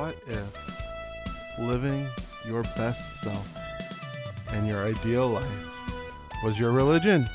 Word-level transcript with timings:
What 0.00 0.16
if 0.28 1.58
living 1.58 2.08
your 2.46 2.62
best 2.74 3.20
self 3.20 3.46
and 4.48 4.66
your 4.66 4.82
ideal 4.86 5.28
life 5.28 5.44
was 6.42 6.58
your 6.58 6.72
religion, 6.72 7.28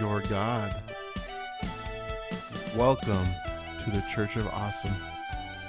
your 0.00 0.22
God? 0.22 0.74
Welcome 2.74 3.26
to 3.84 3.90
the 3.90 4.02
Church 4.10 4.36
of 4.36 4.46
Awesome, 4.46 4.94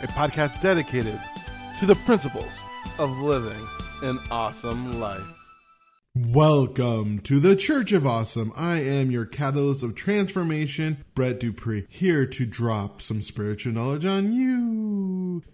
a 0.01 0.07
podcast 0.07 0.61
dedicated 0.61 1.19
to 1.81 1.85
the 1.85 1.95
principles 2.05 2.53
of 2.97 3.09
living 3.17 3.67
an 4.01 4.17
awesome 4.31 5.01
life. 5.01 5.27
Welcome 6.15 7.19
to 7.19 7.41
the 7.41 7.57
Church 7.57 7.91
of 7.91 8.07
Awesome. 8.07 8.53
I 8.55 8.77
am 8.77 9.11
your 9.11 9.25
catalyst 9.25 9.83
of 9.83 9.95
transformation, 9.95 11.03
Brett 11.15 11.41
Dupree, 11.41 11.85
here 11.89 12.25
to 12.25 12.45
drop 12.45 13.01
some 13.01 13.21
spiritual 13.21 13.73
knowledge 13.73 14.05
on 14.05 14.31
you. 14.31 14.70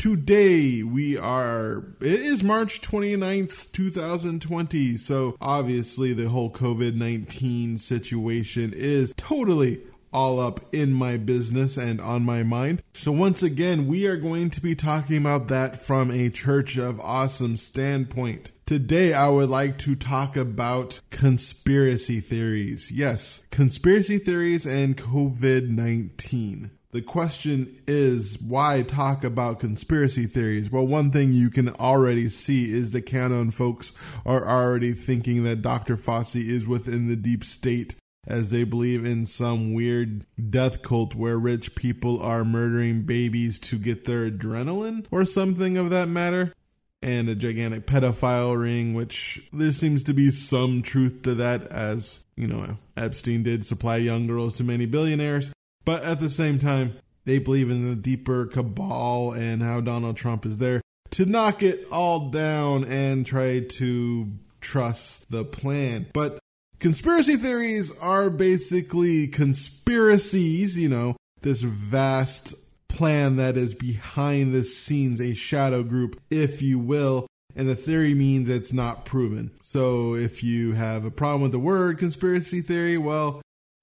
Today 0.07 0.83
we 0.83 1.17
are, 1.17 1.83
it 1.99 2.21
is 2.21 2.41
March 2.41 2.79
29th, 2.79 3.69
2020. 3.73 4.95
So 4.95 5.35
obviously 5.41 6.13
the 6.13 6.29
whole 6.29 6.49
COVID 6.49 6.95
19 6.95 7.77
situation 7.77 8.71
is 8.73 9.13
totally 9.17 9.81
all 10.13 10.39
up 10.39 10.61
in 10.73 10.93
my 10.93 11.17
business 11.17 11.75
and 11.75 11.99
on 11.99 12.23
my 12.23 12.41
mind. 12.41 12.83
So, 12.93 13.11
once 13.11 13.43
again, 13.43 13.87
we 13.87 14.07
are 14.07 14.15
going 14.15 14.49
to 14.51 14.61
be 14.61 14.75
talking 14.75 15.17
about 15.17 15.49
that 15.49 15.75
from 15.75 16.09
a 16.09 16.29
Church 16.29 16.77
of 16.77 17.01
Awesome 17.01 17.57
standpoint. 17.57 18.53
Today, 18.65 19.13
I 19.13 19.27
would 19.27 19.49
like 19.49 19.77
to 19.79 19.95
talk 19.95 20.37
about 20.37 21.01
conspiracy 21.09 22.21
theories. 22.21 22.91
Yes, 22.91 23.43
conspiracy 23.51 24.19
theories 24.19 24.65
and 24.65 24.95
COVID 24.95 25.67
19. 25.67 26.71
The 26.91 27.01
question 27.01 27.81
is 27.85 28.39
why 28.39 28.81
talk 28.81 29.25
about 29.25 29.59
conspiracy 29.59 30.25
theories? 30.25 30.71
Well, 30.71 30.87
one 30.87 31.11
thing 31.11 31.33
you 31.33 31.49
can 31.49 31.69
already 31.69 32.29
see 32.29 32.73
is 32.73 32.91
the 32.91 33.01
QAnon 33.01 33.53
folks 33.53 33.91
are 34.25 34.47
already 34.47 34.93
thinking 34.93 35.43
that 35.43 35.61
Dr. 35.61 35.97
Fauci 35.97 36.47
is 36.47 36.65
within 36.65 37.07
the 37.07 37.17
deep 37.17 37.43
state 37.43 37.95
as 38.25 38.51
they 38.51 38.63
believe 38.63 39.05
in 39.05 39.25
some 39.25 39.73
weird 39.73 40.25
death 40.49 40.81
cult 40.81 41.13
where 41.13 41.37
rich 41.37 41.75
people 41.75 42.21
are 42.21 42.45
murdering 42.45 43.03
babies 43.03 43.59
to 43.59 43.77
get 43.77 44.05
their 44.05 44.29
adrenaline 44.29 45.05
or 45.11 45.25
something 45.25 45.77
of 45.77 45.89
that 45.89 46.07
matter. 46.07 46.53
And 47.01 47.29
a 47.29 47.35
gigantic 47.35 47.85
pedophile 47.85 48.59
ring, 48.59 48.93
which 48.93 49.47
there 49.53 49.71
seems 49.71 50.03
to 50.05 50.13
be 50.13 50.31
some 50.31 50.81
truth 50.81 51.21
to 51.23 51.35
that, 51.35 51.67
as, 51.67 52.23
you 52.35 52.47
know, 52.47 52.79
Epstein 52.97 53.43
did 53.43 53.65
supply 53.65 53.97
young 53.97 54.25
girls 54.25 54.57
to 54.57 54.63
many 54.63 54.87
billionaires. 54.87 55.51
But 55.87 56.03
at 56.03 56.19
the 56.19 56.29
same 56.29 56.59
time, 56.59 56.97
they 57.23 57.39
believe 57.39 57.71
in 57.71 57.87
the 57.87 57.95
deeper 57.95 58.45
cabal 58.45 59.31
and 59.31 59.63
how 59.63 59.79
Donald 59.79 60.17
Trump 60.17 60.45
is 60.45 60.57
there 60.57 60.81
to 61.11 61.25
knock 61.25 61.63
it 61.63 61.87
all 61.89 62.29
down 62.29 62.83
and 62.83 63.25
try 63.25 63.61
to 63.61 64.31
trust 64.59 65.31
the 65.31 65.45
plan. 65.45 66.07
But 66.13 66.39
Conspiracy 66.79 67.37
theories 67.37 67.97
are 67.99 68.29
basically 68.29 69.27
conspiracies, 69.27 70.77
you 70.77 70.89
know, 70.89 71.15
this 71.39 71.61
vast 71.61 72.53
plan 72.87 73.37
that 73.37 73.57
is 73.57 73.73
behind 73.73 74.53
the 74.53 74.63
scenes, 74.63 75.19
a 75.19 75.33
shadow 75.33 75.83
group, 75.83 76.21
if 76.29 76.61
you 76.61 76.77
will. 76.79 77.27
And 77.55 77.67
the 77.67 77.75
theory 77.75 78.13
means 78.13 78.49
it's 78.49 78.73
not 78.73 79.05
proven. 79.05 79.51
So 79.63 80.15
if 80.15 80.43
you 80.43 80.73
have 80.73 81.05
a 81.05 81.11
problem 81.11 81.43
with 81.43 81.53
the 81.53 81.59
word 81.59 81.97
conspiracy 81.97 82.61
theory, 82.61 82.97
well, 82.97 83.41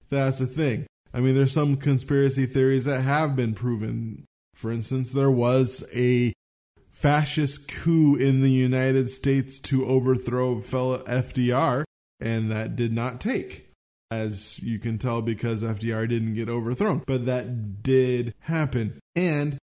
that's 0.09 0.39
the 0.39 0.47
thing. 0.47 0.85
I 1.15 1.21
mean, 1.21 1.33
there's 1.33 1.53
some 1.53 1.77
conspiracy 1.77 2.45
theories 2.45 2.83
that 2.83 2.99
have 2.99 3.37
been 3.37 3.53
proven. 3.53 4.25
For 4.53 4.69
instance, 4.69 5.11
there 5.11 5.31
was 5.31 5.85
a 5.95 6.33
fascist 6.89 7.69
coup 7.69 8.17
in 8.17 8.41
the 8.41 8.51
United 8.51 9.09
States 9.09 9.61
to 9.61 9.85
overthrow 9.85 10.59
fellow 10.59 10.97
FDR 11.03 11.85
and 12.19 12.51
that 12.51 12.75
did 12.75 12.91
not 12.91 13.21
take, 13.21 13.71
as 14.11 14.59
you 14.59 14.77
can 14.77 14.97
tell 14.97 15.21
because 15.21 15.63
FDR 15.63 16.07
didn't 16.09 16.35
get 16.35 16.49
overthrown. 16.49 17.01
But 17.07 17.25
that 17.27 17.81
did 17.81 18.33
happen. 18.39 18.99
And 19.15 19.57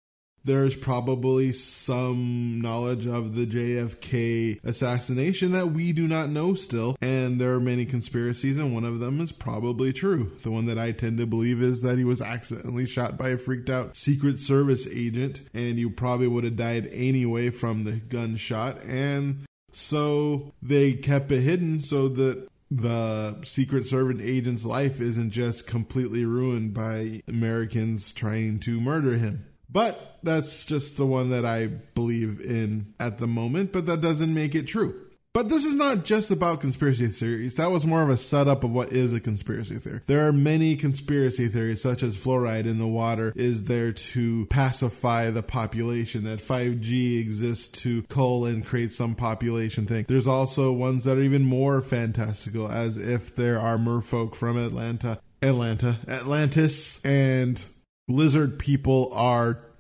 there's 0.45 0.77
probably 0.77 1.53
some 1.53 2.61
knowledge 2.61 3.07
of 3.07 3.35
the 3.35 3.47
JFK 3.47 4.61
assassination 4.65 5.53
that 5.53 5.73
we 5.73 5.93
do 5.93 6.07
not 6.07 6.31
know 6.31 6.55
still. 6.55 6.97
And 7.01 7.41
there 7.41 7.53
are 7.55 7.61
many 7.61 7.85
conspiracies, 7.85 8.59
and 8.59 8.75
one 8.75 8.85
of 8.85 9.01
them 9.01 9.21
is 9.21 9.33
probably 9.33 9.93
true. 9.93 10.33
The 10.43 10.51
one 10.51 10.67
that 10.67 10.79
I 10.79 10.93
tend 10.93 11.19
to 11.19 11.27
believe 11.27 11.63
is 11.63 11.83
that 11.83 11.99
he 11.99 12.05
was 12.05 12.23
accidentally 12.23 12.87
shot 12.87 13.17
by 13.17 13.31
a 13.31 13.37
freaked 13.37 13.71
out 13.71 13.97
Secret 13.97 14.39
Service 14.39 14.87
agent, 14.91 15.43
and 15.53 15.79
he 15.79 15.89
probably 15.89 16.29
would 16.29 16.45
have 16.45 16.57
died 16.57 16.89
anyway 16.93 17.51
from 17.51 17.85
the 17.85 17.93
gunshot. 17.93 18.83
And 18.83 19.47
so 19.73 20.53
they 20.63 20.95
kept 20.95 21.31
it 21.33 21.43
hidden 21.43 21.81
so 21.81 22.09
that 22.09 22.49
the 22.71 23.43
Secret 23.43 23.85
Service 23.85 24.21
agent's 24.23 24.65
life 24.65 25.01
isn't 25.01 25.31
just 25.31 25.67
completely 25.67 26.25
ruined 26.25 26.73
by 26.73 27.23
Americans 27.27 28.13
trying 28.13 28.61
to 28.61 28.81
murder 28.81 29.17
him. 29.17 29.45
But 29.73 30.19
that's 30.23 30.67
just 30.67 30.97
the 30.97 31.07
one 31.07 31.31
that 31.31 31.45
I 31.45 31.67
believe 31.67 32.41
in 32.41 32.95
at 32.99 33.19
the 33.19 33.27
moment, 33.27 33.73
but 33.73 33.87
that 33.87 34.01
doesn't 34.01 34.33
make 34.33 34.55
it 34.55 34.67
true. 34.67 35.07
But 35.33 35.49
this 35.49 35.65
is 35.65 35.77
not 35.77 36.05
just 36.05 36.33
about 36.33 36.61
conspiracy 36.61 37.07
theories. 37.07 37.55
That 37.55 37.71
was 37.71 37.87
more 37.87 38.03
of 38.03 38.09
a 38.09 38.17
setup 38.17 38.65
of 38.65 38.73
what 38.73 38.93
is 38.93 39.13
a 39.13 39.21
conspiracy 39.21 39.77
theory. 39.77 40.01
There 40.07 40.27
are 40.27 40.33
many 40.33 40.75
conspiracy 40.75 41.47
theories, 41.47 41.81
such 41.81 42.03
as 42.03 42.17
fluoride 42.17 42.67
in 42.67 42.79
the 42.79 42.89
water 42.89 43.33
is 43.37 43.65
there 43.65 43.93
to 43.93 44.47
pacify 44.47 45.31
the 45.31 45.45
population, 45.45 46.25
that 46.25 46.41
5G 46.41 47.21
exists 47.21 47.69
to 47.83 48.03
cull 48.09 48.45
and 48.45 48.67
create 48.67 48.93
some 48.93 49.15
population 49.15 49.87
thing. 49.87 50.05
There's 50.09 50.27
also 50.27 50.73
ones 50.73 51.05
that 51.05 51.17
are 51.17 51.23
even 51.23 51.45
more 51.45 51.81
fantastical, 51.81 52.69
as 52.69 52.99
if 52.99 53.33
there 53.37 53.61
are 53.61 53.79
merfolk 53.79 54.35
from 54.35 54.57
Atlanta, 54.57 55.21
Atlanta, 55.41 56.01
Atlantis, 56.09 57.01
and 57.05 57.65
lizard 58.11 58.59
people 58.59 59.11
are 59.13 59.71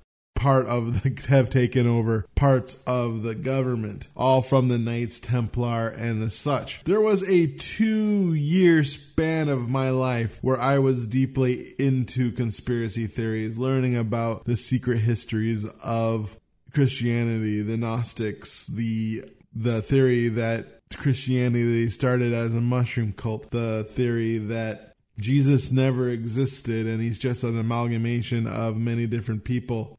part 0.41 0.67
of 0.67 1.03
the 1.03 1.23
have 1.29 1.51
taken 1.51 1.87
over 1.87 2.27
parts 2.35 2.83
of 2.87 3.23
the 3.23 3.35
government, 3.35 4.09
all 4.17 4.41
from 4.41 4.69
the 4.69 4.79
Knights 4.79 5.21
Templar 5.21 5.89
and 5.89 6.23
the 6.23 6.31
such. 6.31 6.83
There 6.85 7.01
was 7.01 7.23
a 7.29 7.47
two 7.47 8.35
year 8.35 8.83
span 8.83 9.49
of 9.49 9.69
my 9.69 9.91
life 9.91 10.39
where 10.41 10.59
I 10.59 10.79
was 10.79 11.07
deeply 11.07 11.75
into 11.79 12.33
conspiracy 12.33 13.07
theories, 13.07 13.59
learning 13.59 13.97
about 13.97 14.45
the 14.45 14.57
secret 14.57 14.99
histories 14.99 15.67
of 15.85 16.39
Christianity, 16.73 17.63
the 17.63 17.77
Gnostics, 17.77 18.67
the 18.67 19.25
the 19.53 19.83
theory 19.83 20.29
that 20.29 20.81
Christianity 20.97 21.89
started 21.91 22.33
as 22.33 22.55
a 22.55 22.61
mushroom 22.61 23.13
cult, 23.13 23.51
the 23.51 23.85
theory 23.89 24.39
that 24.39 24.90
Jesus 25.21 25.71
never 25.71 26.09
existed 26.09 26.87
and 26.87 27.01
he's 27.01 27.19
just 27.19 27.45
an 27.45 27.59
amalgamation 27.59 28.47
of 28.47 28.77
many 28.77 29.07
different 29.07 29.45
people 29.45 29.99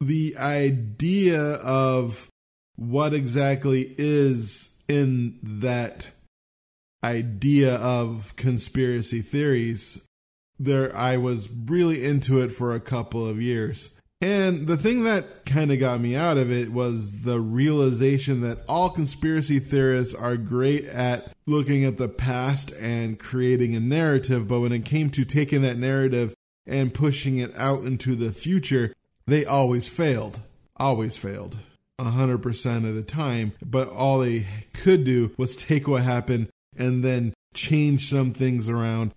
the 0.00 0.36
idea 0.36 1.40
of 1.40 2.28
what 2.76 3.14
exactly 3.14 3.94
is 3.96 4.76
in 4.88 5.38
that 5.42 6.10
idea 7.04 7.76
of 7.76 8.34
conspiracy 8.36 9.22
theories 9.22 10.04
there 10.58 10.94
I 10.96 11.16
was 11.16 11.48
really 11.50 12.04
into 12.04 12.40
it 12.40 12.50
for 12.50 12.74
a 12.74 12.80
couple 12.80 13.26
of 13.26 13.42
years. 13.42 13.90
And 14.24 14.66
the 14.66 14.78
thing 14.78 15.04
that 15.04 15.44
kind 15.44 15.70
of 15.70 15.78
got 15.78 16.00
me 16.00 16.16
out 16.16 16.38
of 16.38 16.50
it 16.50 16.72
was 16.72 17.20
the 17.24 17.38
realization 17.38 18.40
that 18.40 18.62
all 18.66 18.88
conspiracy 18.88 19.58
theorists 19.58 20.14
are 20.14 20.38
great 20.38 20.86
at 20.86 21.30
looking 21.44 21.84
at 21.84 21.98
the 21.98 22.08
past 22.08 22.72
and 22.80 23.18
creating 23.18 23.76
a 23.76 23.80
narrative, 23.80 24.48
but 24.48 24.60
when 24.60 24.72
it 24.72 24.86
came 24.86 25.10
to 25.10 25.26
taking 25.26 25.60
that 25.60 25.76
narrative 25.76 26.32
and 26.66 26.94
pushing 26.94 27.36
it 27.36 27.52
out 27.54 27.84
into 27.84 28.16
the 28.16 28.32
future, 28.32 28.94
they 29.26 29.44
always 29.44 29.88
failed. 29.88 30.40
Always 30.78 31.18
failed. 31.18 31.58
100% 32.00 32.88
of 32.88 32.94
the 32.94 33.02
time. 33.02 33.52
But 33.62 33.90
all 33.90 34.20
they 34.20 34.46
could 34.72 35.04
do 35.04 35.34
was 35.36 35.54
take 35.54 35.86
what 35.86 36.02
happened 36.02 36.48
and 36.74 37.04
then 37.04 37.34
change 37.52 38.08
some 38.08 38.32
things 38.32 38.70
around. 38.70 39.12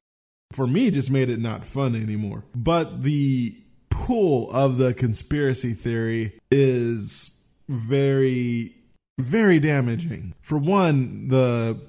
For 0.51 0.68
me, 0.68 0.92
just 0.92 1.10
made 1.10 1.30
it 1.30 1.39
not 1.39 1.63
fun 1.63 1.95
anymore. 1.95 2.44
But 2.53 3.03
the 3.03 3.56
pool 3.98 4.50
of 4.52 4.78
the 4.78 4.94
conspiracy 4.94 5.74
theory 5.74 6.40
is 6.52 7.32
very, 7.68 8.76
very 9.20 9.60
damaging. 9.60 10.34
For 10.40 10.58
one, 10.58 11.28
the 11.30 11.80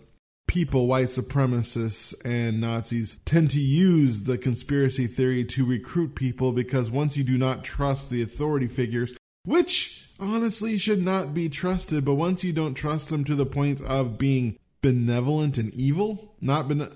people, 0.47 0.87
white 0.87 1.09
supremacists 1.09 2.15
and 2.25 2.61
Nazis, 2.61 3.21
tend 3.25 3.51
to 3.51 3.61
use 3.61 4.25
the 4.25 4.39
conspiracy 4.39 5.07
theory 5.07 5.45
to 5.45 5.67
recruit 5.67 6.15
people 6.15 6.53
because 6.53 6.91
once 6.91 7.17
you 7.17 7.25
do 7.25 7.37
not 7.37 7.63
trust 7.63 8.11
the 8.11 8.23
authority 8.23 8.67
figures, 8.67 9.15
which 9.45 10.09
honestly 10.19 10.79
should 10.79 11.05
not 11.05 11.35
be 11.35 11.49
trusted, 11.49 12.05
but 12.05 12.15
once 12.15 12.43
you 12.43 12.55
don't 12.55 12.75
trust 12.75 13.11
them 13.11 13.23
to 13.25 13.35
the 13.35 13.47
point 13.47 13.81
of 13.83 14.19
being 14.19 14.59
benevolent 14.81 15.59
and 15.59 15.73
evil, 15.75 16.35
not 16.41 16.69
bene- 16.69 16.91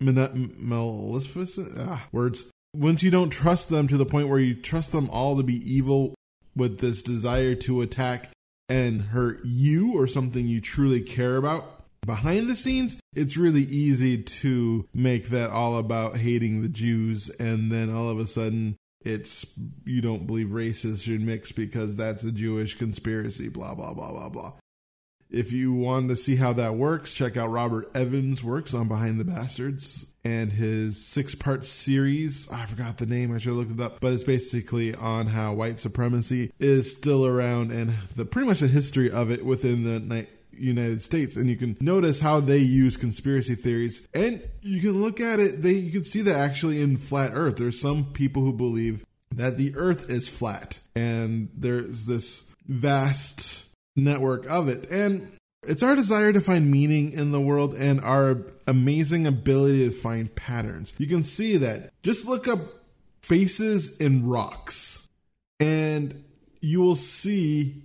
maleficent, 0.00 1.74
ah, 1.78 2.06
words. 2.10 2.50
Once 2.74 3.04
you 3.04 3.10
don't 3.10 3.30
trust 3.30 3.68
them 3.68 3.86
to 3.86 3.96
the 3.96 4.04
point 4.04 4.28
where 4.28 4.40
you 4.40 4.52
trust 4.52 4.90
them 4.90 5.08
all 5.10 5.36
to 5.36 5.44
be 5.44 5.72
evil 5.72 6.12
with 6.56 6.80
this 6.80 7.02
desire 7.02 7.54
to 7.54 7.80
attack 7.80 8.30
and 8.68 9.00
hurt 9.00 9.40
you 9.44 9.92
or 9.92 10.08
something 10.08 10.48
you 10.48 10.60
truly 10.60 11.00
care 11.00 11.36
about. 11.36 11.84
Behind 12.04 12.48
the 12.48 12.56
scenes, 12.56 13.00
it's 13.14 13.36
really 13.36 13.62
easy 13.62 14.22
to 14.22 14.88
make 14.92 15.28
that 15.28 15.50
all 15.50 15.78
about 15.78 16.16
hating 16.16 16.62
the 16.62 16.68
Jews, 16.68 17.30
and 17.30 17.70
then 17.70 17.94
all 17.94 18.08
of 18.08 18.18
a 18.18 18.26
sudden 18.26 18.76
it's 19.04 19.46
you 19.84 20.00
don't 20.00 20.26
believe 20.26 20.52
races 20.52 21.02
should 21.02 21.20
mix 21.20 21.52
because 21.52 21.94
that's 21.94 22.24
a 22.24 22.32
Jewish 22.32 22.76
conspiracy, 22.76 23.48
blah, 23.48 23.74
blah, 23.74 23.94
blah, 23.94 24.10
blah, 24.10 24.28
blah. 24.28 24.52
If 25.30 25.52
you 25.52 25.72
want 25.72 26.08
to 26.08 26.16
see 26.16 26.36
how 26.36 26.52
that 26.54 26.74
works, 26.74 27.14
check 27.14 27.36
out 27.36 27.50
Robert 27.50 27.90
Evans' 27.94 28.42
works 28.42 28.74
on 28.74 28.88
Behind 28.88 29.20
the 29.20 29.24
Bastards 29.24 30.06
and 30.24 30.52
his 30.52 31.04
six 31.04 31.34
part 31.34 31.64
series. 31.64 32.48
I 32.50 32.66
forgot 32.66 32.98
the 32.98 33.06
name, 33.06 33.34
I 33.34 33.38
should 33.38 33.48
have 33.48 33.56
looked 33.56 33.72
it 33.72 33.80
up, 33.80 34.00
but 34.00 34.12
it's 34.12 34.24
basically 34.24 34.94
on 34.94 35.26
how 35.26 35.54
white 35.54 35.78
supremacy 35.78 36.52
is 36.58 36.92
still 36.92 37.26
around 37.26 37.70
and 37.70 37.92
the 38.16 38.24
pretty 38.24 38.48
much 38.48 38.60
the 38.60 38.68
history 38.68 39.10
of 39.10 39.30
it 39.30 39.44
within 39.44 39.84
the 39.84 40.26
United 40.58 41.02
States, 41.02 41.36
and 41.36 41.48
you 41.48 41.56
can 41.56 41.76
notice 41.80 42.20
how 42.20 42.40
they 42.40 42.58
use 42.58 42.96
conspiracy 42.96 43.54
theories, 43.54 44.06
and 44.14 44.42
you 44.62 44.80
can 44.80 45.02
look 45.02 45.20
at 45.20 45.40
it. 45.40 45.62
They 45.62 45.72
you 45.72 45.92
can 45.92 46.04
see 46.04 46.22
that 46.22 46.36
actually 46.36 46.80
in 46.80 46.96
flat 46.96 47.32
Earth. 47.34 47.56
There's 47.56 47.80
some 47.80 48.12
people 48.12 48.42
who 48.42 48.52
believe 48.52 49.04
that 49.32 49.58
the 49.58 49.74
Earth 49.76 50.10
is 50.10 50.28
flat, 50.28 50.78
and 50.94 51.48
there's 51.56 52.06
this 52.06 52.48
vast 52.66 53.66
network 53.96 54.48
of 54.48 54.68
it, 54.68 54.88
and 54.90 55.32
it's 55.66 55.82
our 55.82 55.94
desire 55.94 56.32
to 56.32 56.40
find 56.40 56.70
meaning 56.70 57.12
in 57.12 57.32
the 57.32 57.40
world 57.40 57.74
and 57.74 58.00
our 58.00 58.42
amazing 58.66 59.26
ability 59.26 59.88
to 59.88 59.90
find 59.90 60.34
patterns. 60.34 60.92
You 60.98 61.06
can 61.06 61.22
see 61.22 61.56
that. 61.58 61.92
Just 62.02 62.26
look 62.26 62.48
up 62.48 62.60
faces 63.22 63.96
in 63.98 64.26
rocks, 64.26 65.08
and 65.60 66.24
you 66.60 66.80
will 66.80 66.96
see 66.96 67.82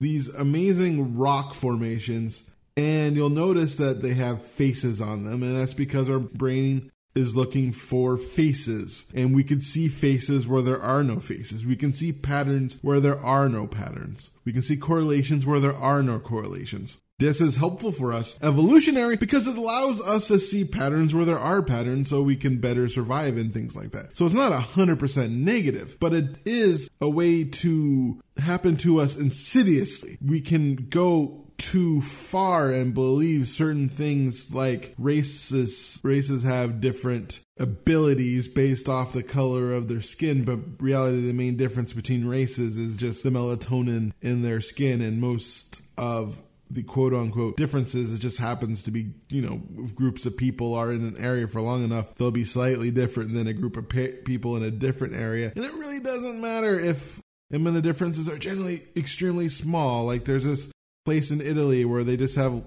these 0.00 0.28
amazing 0.28 1.16
rock 1.16 1.54
formations, 1.54 2.42
and 2.76 3.16
you'll 3.16 3.30
notice 3.30 3.76
that 3.76 4.02
they 4.02 4.14
have 4.14 4.42
faces 4.42 5.00
on 5.00 5.24
them, 5.24 5.42
and 5.42 5.56
that's 5.56 5.74
because 5.74 6.10
our 6.10 6.18
brain 6.18 6.90
is 7.14 7.36
looking 7.36 7.72
for 7.72 8.16
faces. 8.16 9.06
And 9.14 9.34
we 9.34 9.44
can 9.44 9.60
see 9.60 9.88
faces 9.88 10.48
where 10.48 10.62
there 10.62 10.80
are 10.80 11.04
no 11.04 11.20
faces. 11.20 11.66
We 11.66 11.76
can 11.76 11.92
see 11.92 12.12
patterns 12.12 12.78
where 12.80 13.00
there 13.00 13.20
are 13.20 13.48
no 13.48 13.66
patterns. 13.66 14.30
We 14.44 14.52
can 14.52 14.62
see 14.62 14.76
correlations 14.76 15.46
where 15.46 15.60
there 15.60 15.76
are 15.76 16.02
no 16.02 16.18
correlations. 16.18 16.98
This 17.22 17.40
is 17.40 17.54
helpful 17.54 17.92
for 17.92 18.12
us 18.12 18.36
evolutionary 18.42 19.16
because 19.16 19.46
it 19.46 19.56
allows 19.56 20.00
us 20.00 20.26
to 20.26 20.40
see 20.40 20.64
patterns 20.64 21.14
where 21.14 21.24
there 21.24 21.38
are 21.38 21.62
patterns 21.62 22.10
so 22.10 22.20
we 22.20 22.34
can 22.34 22.58
better 22.58 22.88
survive 22.88 23.36
and 23.36 23.52
things 23.52 23.76
like 23.76 23.92
that. 23.92 24.16
So 24.16 24.26
it's 24.26 24.34
not 24.34 24.50
100% 24.50 25.30
negative, 25.30 25.98
but 26.00 26.12
it 26.14 26.34
is 26.44 26.90
a 27.00 27.08
way 27.08 27.44
to 27.44 28.20
happen 28.38 28.76
to 28.78 29.00
us 29.00 29.16
insidiously. 29.16 30.18
We 30.20 30.40
can 30.40 30.74
go 30.74 31.46
too 31.58 32.00
far 32.00 32.72
and 32.72 32.92
believe 32.92 33.46
certain 33.46 33.88
things 33.88 34.52
like 34.52 34.92
races 34.98 36.00
races 36.02 36.42
have 36.42 36.80
different 36.80 37.38
abilities 37.60 38.48
based 38.48 38.88
off 38.88 39.12
the 39.12 39.22
color 39.22 39.72
of 39.72 39.86
their 39.86 40.00
skin 40.00 40.42
but 40.42 40.58
reality 40.80 41.20
the 41.20 41.32
main 41.32 41.56
difference 41.56 41.92
between 41.92 42.26
races 42.26 42.76
is 42.76 42.96
just 42.96 43.22
the 43.22 43.30
melatonin 43.30 44.10
in 44.20 44.42
their 44.42 44.60
skin 44.60 45.00
and 45.00 45.20
most 45.20 45.82
of 45.96 46.42
the 46.72 46.82
quote 46.82 47.12
unquote 47.12 47.56
differences. 47.56 48.14
It 48.14 48.20
just 48.20 48.38
happens 48.38 48.82
to 48.84 48.90
be, 48.90 49.12
you 49.28 49.42
know, 49.42 49.60
groups 49.94 50.24
of 50.24 50.36
people 50.36 50.74
are 50.74 50.92
in 50.92 51.06
an 51.06 51.16
area 51.22 51.46
for 51.46 51.60
long 51.60 51.84
enough, 51.84 52.14
they'll 52.14 52.30
be 52.30 52.44
slightly 52.44 52.90
different 52.90 53.34
than 53.34 53.46
a 53.46 53.52
group 53.52 53.76
of 53.76 53.88
people 54.24 54.56
in 54.56 54.62
a 54.62 54.70
different 54.70 55.14
area. 55.14 55.52
And 55.54 55.64
it 55.64 55.74
really 55.74 56.00
doesn't 56.00 56.40
matter 56.40 56.80
if, 56.80 57.20
and 57.50 57.64
when 57.64 57.74
the 57.74 57.82
differences 57.82 58.28
are 58.28 58.38
generally 58.38 58.82
extremely 58.96 59.48
small. 59.48 60.06
Like 60.06 60.24
there's 60.24 60.44
this 60.44 60.72
place 61.04 61.30
in 61.30 61.40
Italy 61.40 61.84
where 61.84 62.04
they 62.04 62.16
just 62.16 62.36
have 62.36 62.64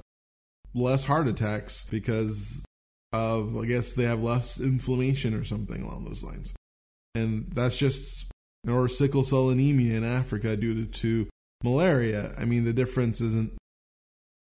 less 0.76 1.04
heart 1.04 1.28
attacks 1.28 1.86
because 1.86 2.64
of, 3.12 3.58
I 3.58 3.66
guess 3.66 3.94
they 3.94 4.04
have 4.04 4.22
less 4.22 4.60
inflammation 4.60 5.34
or 5.34 5.44
something 5.44 5.82
along 5.82 6.06
those 6.06 6.24
lines. 6.24 6.54
And 7.16 7.50
that's 7.54 7.78
just, 7.78 8.30
or 8.68 8.88
sickle 8.90 9.24
cell 9.24 9.50
anemia 9.50 9.96
in 9.96 10.04
Africa 10.04 10.56
due 10.58 10.86
to, 10.86 10.92
to 11.00 11.30
malaria. 11.64 12.34
I 12.38 12.46
mean, 12.46 12.66
the 12.66 12.74
difference 12.74 13.22
isn't 13.22 13.54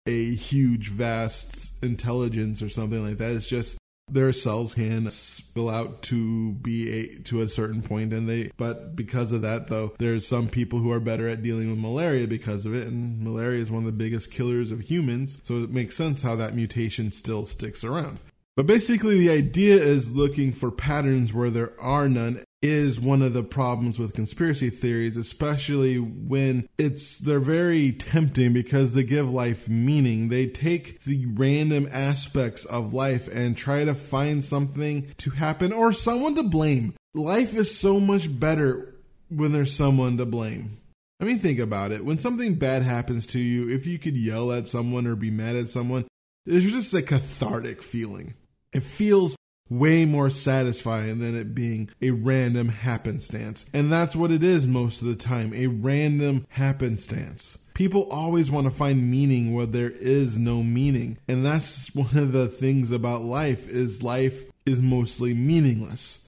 a 0.05 0.35
huge, 0.35 0.89
vast 0.89 1.71
intelligence 1.83 2.61
or 2.61 2.69
something 2.69 3.05
like 3.05 3.17
that. 3.17 3.31
It's 3.31 3.47
just 3.47 3.77
their 4.09 4.33
cells 4.33 4.75
can 4.75 5.09
spill 5.09 5.69
out 5.69 6.01
to 6.03 6.51
be 6.53 6.89
a, 6.91 7.19
to 7.21 7.41
a 7.41 7.47
certain 7.47 7.81
point 7.81 8.11
and 8.11 8.27
they 8.27 8.51
but 8.57 8.97
because 8.97 9.31
of 9.31 9.41
that 9.41 9.69
though 9.69 9.93
there's 9.97 10.27
some 10.27 10.49
people 10.49 10.79
who 10.79 10.91
are 10.91 10.99
better 10.99 11.29
at 11.29 11.41
dealing 11.41 11.69
with 11.69 11.79
malaria 11.79 12.27
because 12.27 12.65
of 12.65 12.75
it 12.75 12.85
and 12.85 13.21
malaria 13.21 13.61
is 13.61 13.71
one 13.71 13.83
of 13.83 13.85
the 13.85 13.93
biggest 13.93 14.29
killers 14.29 14.71
of 14.71 14.81
humans 14.81 15.39
so 15.43 15.63
it 15.63 15.71
makes 15.71 15.95
sense 15.95 16.21
how 16.21 16.35
that 16.35 16.53
mutation 16.53 17.13
still 17.13 17.45
sticks 17.45 17.81
around 17.81 18.19
but 18.55 18.67
basically, 18.67 19.17
the 19.17 19.31
idea 19.31 19.75
is 19.75 20.11
looking 20.11 20.51
for 20.51 20.69
patterns 20.69 21.33
where 21.33 21.49
there 21.49 21.73
are 21.81 22.07
none 22.07 22.43
is 22.63 22.99
one 22.99 23.21
of 23.21 23.33
the 23.33 23.43
problems 23.43 23.99
with 23.99 24.13
conspiracy 24.13 24.69
theories, 24.69 25.17
especially 25.17 25.97
when 25.97 26.67
it's 26.77 27.19
they're 27.19 27.39
very 27.39 27.91
tempting 27.91 28.53
because 28.53 28.93
they 28.93 29.03
give 29.03 29.29
life 29.29 29.67
meaning. 29.67 30.29
They 30.29 30.47
take 30.47 31.03
the 31.03 31.25
random 31.25 31.87
aspects 31.91 32.63
of 32.65 32.93
life 32.93 33.27
and 33.27 33.55
try 33.57 33.83
to 33.83 33.93
find 33.93 34.43
something 34.43 35.13
to 35.17 35.31
happen 35.31 35.73
or 35.73 35.91
someone 35.91 36.35
to 36.35 36.43
blame. 36.43 36.93
Life 37.13 37.53
is 37.53 37.77
so 37.77 37.99
much 37.99 38.39
better 38.39 38.95
when 39.29 39.51
there's 39.51 39.75
someone 39.75 40.17
to 40.17 40.25
blame. 40.25 40.77
I 41.19 41.25
mean, 41.25 41.39
think 41.39 41.59
about 41.59 41.91
it. 41.91 42.05
When 42.05 42.17
something 42.17 42.55
bad 42.55 42.81
happens 42.81 43.27
to 43.27 43.39
you, 43.39 43.69
if 43.69 43.85
you 43.85 43.99
could 43.99 44.17
yell 44.17 44.51
at 44.51 44.67
someone 44.67 45.05
or 45.05 45.15
be 45.15 45.31
mad 45.31 45.55
at 45.55 45.69
someone, 45.69 46.05
there's 46.45 46.63
just 46.63 46.93
a 46.93 47.01
cathartic 47.01 47.83
feeling. 47.83 48.33
It 48.73 48.83
feels 48.83 49.35
way 49.79 50.05
more 50.05 50.29
satisfying 50.29 51.19
than 51.19 51.35
it 51.35 51.55
being 51.55 51.89
a 52.01 52.11
random 52.11 52.69
happenstance. 52.69 53.65
And 53.73 53.91
that's 53.91 54.15
what 54.15 54.31
it 54.31 54.43
is 54.43 54.67
most 54.67 55.01
of 55.01 55.07
the 55.07 55.15
time 55.15 55.53
a 55.53 55.67
random 55.67 56.45
happenstance. 56.49 57.57
People 57.73 58.07
always 58.11 58.51
want 58.51 58.65
to 58.65 58.71
find 58.71 59.09
meaning 59.09 59.53
where 59.53 59.65
there 59.65 59.89
is 59.89 60.37
no 60.37 60.61
meaning. 60.61 61.17
And 61.27 61.45
that's 61.45 61.93
one 61.95 62.17
of 62.17 62.31
the 62.31 62.47
things 62.47 62.91
about 62.91 63.23
life 63.23 63.67
is 63.67 64.03
life 64.03 64.43
is 64.65 64.81
mostly 64.81 65.33
meaningless. 65.33 66.19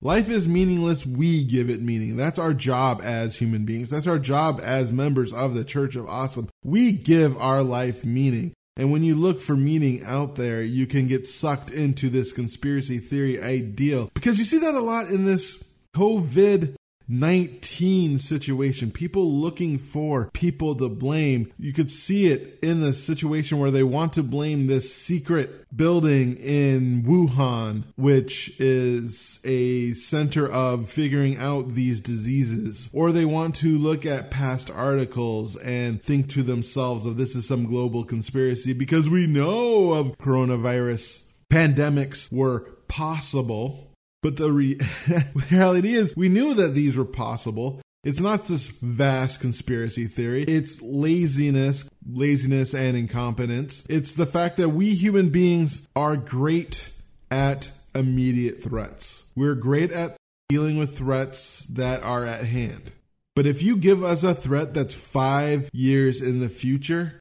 Life 0.00 0.28
is 0.28 0.46
meaningless, 0.46 1.06
we 1.06 1.44
give 1.44 1.70
it 1.70 1.80
meaning. 1.80 2.18
That's 2.18 2.38
our 2.38 2.52
job 2.52 3.00
as 3.02 3.36
human 3.36 3.64
beings. 3.64 3.88
That's 3.88 4.06
our 4.06 4.18
job 4.18 4.60
as 4.62 4.92
members 4.92 5.32
of 5.32 5.54
the 5.54 5.64
Church 5.64 5.96
of 5.96 6.06
Awesome. 6.06 6.50
We 6.62 6.92
give 6.92 7.38
our 7.38 7.62
life 7.62 8.04
meaning. 8.04 8.52
And 8.76 8.90
when 8.90 9.04
you 9.04 9.14
look 9.14 9.40
for 9.40 9.56
meaning 9.56 10.02
out 10.04 10.34
there, 10.34 10.62
you 10.62 10.86
can 10.86 11.06
get 11.06 11.26
sucked 11.26 11.70
into 11.70 12.10
this 12.10 12.32
conspiracy 12.32 12.98
theory 12.98 13.40
ideal. 13.40 14.10
Because 14.14 14.38
you 14.38 14.44
see 14.44 14.58
that 14.58 14.74
a 14.74 14.80
lot 14.80 15.08
in 15.08 15.24
this 15.24 15.62
COVID 15.94 16.74
19 17.08 18.18
situation. 18.18 18.90
People 18.90 19.32
looking 19.32 19.78
for 19.78 20.30
people 20.32 20.74
to 20.76 20.88
blame. 20.88 21.52
You 21.58 21.72
could 21.72 21.90
see 21.90 22.26
it 22.26 22.58
in 22.62 22.80
the 22.80 22.92
situation 22.92 23.58
where 23.58 23.70
they 23.70 23.82
want 23.82 24.14
to 24.14 24.22
blame 24.22 24.66
this 24.66 24.94
secret 24.94 25.66
building 25.74 26.36
in 26.36 27.02
Wuhan, 27.02 27.84
which 27.96 28.58
is 28.60 29.40
a 29.44 29.92
center 29.94 30.48
of 30.48 30.88
figuring 30.88 31.36
out 31.36 31.70
these 31.70 32.00
diseases. 32.00 32.88
Or 32.92 33.12
they 33.12 33.24
want 33.24 33.56
to 33.56 33.78
look 33.78 34.06
at 34.06 34.30
past 34.30 34.70
articles 34.70 35.56
and 35.56 36.02
think 36.02 36.30
to 36.30 36.42
themselves, 36.42 37.06
of 37.06 37.16
this 37.16 37.34
is 37.34 37.46
some 37.46 37.66
global 37.66 38.04
conspiracy 38.04 38.72
because 38.72 39.08
we 39.08 39.26
know 39.26 39.92
of 39.92 40.18
coronavirus 40.18 41.24
pandemics 41.50 42.32
were 42.32 42.60
possible 42.88 43.93
but 44.24 44.38
the 44.38 44.50
re- 44.50 44.80
reality 45.50 45.92
is, 45.92 46.16
we 46.16 46.30
knew 46.30 46.54
that 46.54 46.68
these 46.68 46.96
were 46.96 47.04
possible. 47.04 47.82
It's 48.04 48.20
not 48.20 48.46
this 48.46 48.68
vast 48.68 49.42
conspiracy 49.42 50.06
theory. 50.06 50.44
It's 50.44 50.80
laziness, 50.80 51.86
laziness 52.08 52.74
and 52.74 52.96
incompetence. 52.96 53.84
It's 53.90 54.14
the 54.14 54.24
fact 54.24 54.56
that 54.56 54.70
we 54.70 54.94
human 54.94 55.28
beings 55.28 55.86
are 55.94 56.16
great 56.16 56.88
at 57.30 57.70
immediate 57.94 58.62
threats. 58.62 59.26
We're 59.36 59.56
great 59.56 59.92
at 59.92 60.16
dealing 60.48 60.78
with 60.78 60.96
threats 60.96 61.66
that 61.66 62.02
are 62.02 62.24
at 62.24 62.46
hand. 62.46 62.92
But 63.36 63.46
if 63.46 63.62
you 63.62 63.76
give 63.76 64.02
us 64.02 64.22
a 64.22 64.34
threat 64.34 64.72
that's 64.72 64.94
five 64.94 65.68
years 65.74 66.22
in 66.22 66.40
the 66.40 66.48
future, 66.48 67.20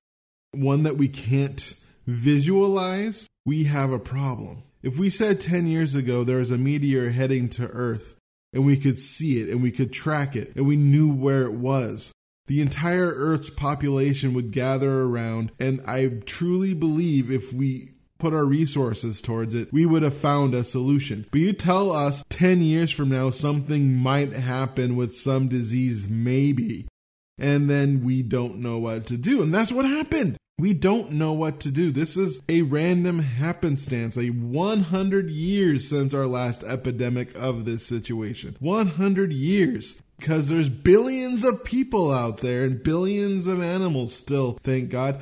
one 0.54 0.84
that 0.84 0.96
we 0.96 1.10
can't 1.10 1.74
visualize, 2.08 3.28
we 3.46 3.66
have 3.66 3.92
a 3.92 4.00
problem. 4.00 4.64
If 4.84 5.00
we 5.00 5.10
said 5.10 5.40
10 5.40 5.66
years 5.68 5.96
ago 5.96 6.26
there 6.26 6.40
was 6.40 6.52
a 6.52 6.58
meteor 6.58 7.10
heading 7.12 7.48
to 7.52 7.68
Earth 7.68 8.18
and 8.52 8.66
we 8.66 8.76
could 8.76 9.00
see 9.00 9.42
it 9.42 9.50
and 9.50 9.64
we 9.64 9.72
could 9.72 9.94
track 9.94 10.36
it 10.36 10.54
and 10.58 10.68
we 10.68 10.76
knew 10.76 11.12
where 11.12 11.44
it 11.44 11.54
was, 11.54 12.12
the 12.48 12.62
entire 12.62 13.14
Earth's 13.16 13.50
population 13.50 14.34
would 14.34 14.52
gather 14.52 15.04
around. 15.04 15.54
And 15.58 15.80
I 15.88 16.20
truly 16.26 16.74
believe 16.74 17.32
if 17.32 17.54
we 17.54 17.92
put 18.20 18.34
our 18.34 18.46
resources 18.46 19.22
towards 19.22 19.54
it, 19.54 19.72
we 19.72 19.86
would 19.86 20.04
have 20.04 20.18
found 20.18 20.54
a 20.54 20.66
solution. 20.66 21.28
But 21.32 21.40
you 21.40 21.54
tell 21.54 21.94
us 21.94 22.26
10 22.28 22.62
years 22.62 22.92
from 22.92 23.08
now 23.08 23.30
something 23.30 23.96
might 23.96 24.34
happen 24.34 24.98
with 24.98 25.16
some 25.16 25.48
disease, 25.48 26.10
maybe. 26.10 26.88
and 27.38 27.70
then 27.70 28.04
we 28.04 28.22
don't 28.22 28.58
know 28.58 28.80
what 28.80 29.08
to 29.08 29.18
do. 29.18 29.42
And 29.42 29.54
that's 29.54 29.72
what 29.72 29.86
happened. 29.86 30.38
We 30.60 30.74
don't 30.74 31.14
know 31.14 31.34
what 31.34 31.60
to 31.62 31.72
do. 31.72 31.92
This 31.92 32.16
is 32.16 32.42
a 32.48 32.62
random 32.62 33.20
happenstance, 33.20 34.18
a 34.18 34.28
100 34.30 35.30
years 35.30 35.90
since 35.90 36.14
our 36.14 36.28
last 36.28 36.64
epidemic 36.64 37.36
of 37.36 37.66
this 37.66 37.86
situation. 37.86 38.56
100 38.60 39.34
years. 39.34 40.02
Because 40.20 40.48
there's 40.48 40.70
billions 40.70 41.44
of 41.44 41.64
people 41.64 42.12
out 42.12 42.38
there 42.38 42.66
and 42.66 42.84
billions 42.84 43.48
of 43.48 43.62
animals 43.62 44.14
still, 44.14 44.60
thank 44.64 44.90
God. 44.90 45.22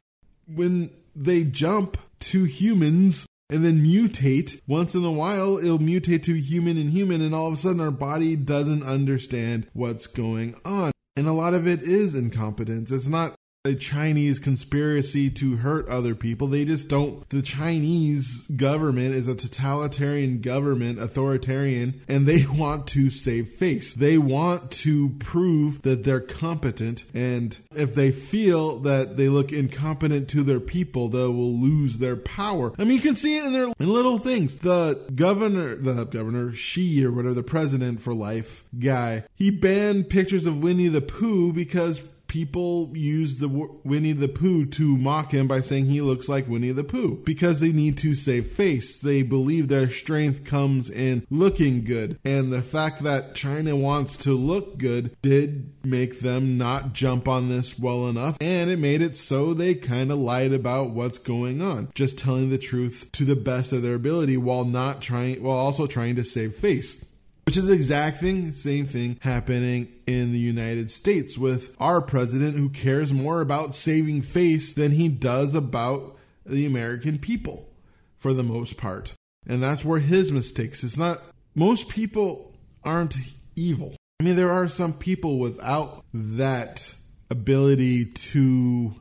When 0.53 0.91
they 1.15 1.45
jump 1.45 1.97
to 2.19 2.43
humans 2.43 3.25
and 3.49 3.65
then 3.65 3.81
mutate, 3.81 4.61
once 4.67 4.95
in 4.95 5.05
a 5.05 5.11
while 5.11 5.57
it'll 5.57 5.79
mutate 5.79 6.23
to 6.23 6.33
human 6.33 6.77
and 6.77 6.89
human, 6.89 7.21
and 7.21 7.33
all 7.33 7.47
of 7.47 7.53
a 7.53 7.57
sudden 7.57 7.79
our 7.79 7.89
body 7.89 8.35
doesn't 8.35 8.83
understand 8.83 9.67
what's 9.73 10.07
going 10.07 10.55
on. 10.65 10.91
And 11.15 11.27
a 11.27 11.33
lot 11.33 11.53
of 11.53 11.67
it 11.67 11.81
is 11.81 12.15
incompetence. 12.15 12.91
It's 12.91 13.07
not 13.07 13.33
a 13.63 13.75
Chinese 13.75 14.39
conspiracy 14.39 15.29
to 15.29 15.57
hurt 15.57 15.87
other 15.87 16.15
people. 16.15 16.47
They 16.47 16.65
just 16.65 16.89
don't. 16.89 17.29
The 17.29 17.43
Chinese 17.43 18.47
government 18.47 19.13
is 19.13 19.27
a 19.27 19.35
totalitarian 19.35 20.41
government, 20.41 20.99
authoritarian, 20.99 22.01
and 22.07 22.25
they 22.25 22.43
want 22.51 22.87
to 22.87 23.11
save 23.11 23.49
face. 23.49 23.93
They 23.93 24.17
want 24.17 24.71
to 24.71 25.09
prove 25.19 25.83
that 25.83 26.03
they're 26.03 26.19
competent. 26.19 27.03
And 27.13 27.55
if 27.75 27.93
they 27.93 28.11
feel 28.11 28.79
that 28.79 29.17
they 29.17 29.29
look 29.29 29.51
incompetent 29.51 30.27
to 30.29 30.41
their 30.41 30.59
people, 30.59 31.09
they 31.09 31.19
will 31.19 31.53
lose 31.53 31.99
their 31.99 32.15
power. 32.15 32.73
I 32.79 32.83
mean, 32.83 32.95
you 32.95 33.01
can 33.01 33.15
see 33.15 33.37
it 33.37 33.45
in 33.45 33.53
their 33.53 33.71
in 33.79 33.93
little 33.93 34.17
things. 34.17 34.55
The 34.55 34.99
governor, 35.13 35.75
the 35.75 36.05
governor, 36.05 36.51
Xi 36.53 37.05
or 37.05 37.11
whatever, 37.11 37.35
the 37.35 37.43
president 37.43 38.01
for 38.01 38.15
life 38.15 38.63
guy, 38.79 39.25
he 39.35 39.51
banned 39.51 40.09
pictures 40.09 40.47
of 40.47 40.63
Winnie 40.63 40.87
the 40.87 41.01
Pooh 41.01 41.53
because 41.53 42.01
people 42.31 42.89
use 42.95 43.39
the 43.39 43.49
Winnie 43.49 44.13
the 44.13 44.29
Pooh 44.29 44.65
to 44.65 44.95
mock 44.95 45.33
him 45.33 45.49
by 45.49 45.59
saying 45.59 45.87
he 45.87 45.99
looks 45.99 46.29
like 46.29 46.47
Winnie 46.47 46.71
the 46.71 46.81
Pooh 46.81 47.21
because 47.25 47.59
they 47.59 47.73
need 47.73 47.97
to 47.97 48.15
save 48.15 48.47
face. 48.53 49.01
They 49.01 49.21
believe 49.21 49.67
their 49.67 49.89
strength 49.89 50.45
comes 50.45 50.89
in 50.89 51.27
looking 51.29 51.83
good. 51.83 52.17
And 52.23 52.49
the 52.49 52.61
fact 52.61 53.03
that 53.03 53.35
China 53.35 53.75
wants 53.75 54.15
to 54.17 54.31
look 54.31 54.77
good 54.77 55.21
did 55.21 55.73
make 55.83 56.21
them 56.21 56.57
not 56.57 56.93
jump 56.93 57.27
on 57.27 57.49
this 57.49 57.77
well 57.77 58.07
enough. 58.07 58.37
And 58.39 58.69
it 58.69 58.79
made 58.79 59.01
it 59.01 59.17
so 59.17 59.53
they 59.53 59.75
kind 59.75 60.09
of 60.09 60.17
lied 60.17 60.53
about 60.53 60.91
what's 60.91 61.17
going 61.17 61.61
on, 61.61 61.91
just 61.95 62.17
telling 62.17 62.47
the 62.47 62.57
truth 62.57 63.09
to 63.11 63.25
the 63.25 63.35
best 63.35 63.73
of 63.73 63.81
their 63.81 63.95
ability 63.95 64.37
while 64.37 64.63
not 64.63 65.01
trying, 65.01 65.43
while 65.43 65.57
also 65.57 65.85
trying 65.85 66.15
to 66.15 66.23
save 66.23 66.55
face. 66.55 67.03
Which 67.51 67.57
is 67.57 67.67
the 67.67 67.73
exact 67.73 68.19
thing, 68.19 68.53
same 68.53 68.85
thing 68.85 69.19
happening 69.19 69.91
in 70.07 70.31
the 70.31 70.39
United 70.39 70.89
States 70.89 71.37
with 71.37 71.75
our 71.81 72.01
president 72.01 72.55
who 72.55 72.69
cares 72.69 73.11
more 73.11 73.41
about 73.41 73.75
saving 73.75 74.21
face 74.21 74.73
than 74.73 74.91
he 74.91 75.09
does 75.09 75.53
about 75.53 76.17
the 76.45 76.65
American 76.65 77.17
people 77.17 77.67
for 78.15 78.31
the 78.31 78.41
most 78.41 78.77
part. 78.77 79.15
And 79.45 79.61
that's 79.61 79.83
where 79.83 79.99
his 79.99 80.31
mistakes. 80.31 80.81
It's 80.85 80.95
not 80.95 81.19
most 81.53 81.89
people 81.89 82.55
aren't 82.85 83.17
evil. 83.57 83.97
I 84.21 84.23
mean 84.23 84.37
there 84.37 84.51
are 84.51 84.69
some 84.69 84.93
people 84.93 85.37
without 85.37 86.05
that 86.13 86.95
ability 87.29 88.05
to 88.05 88.95